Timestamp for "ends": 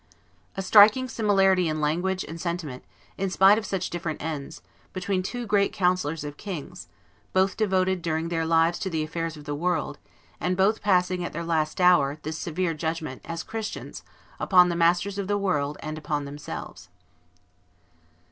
4.19-4.63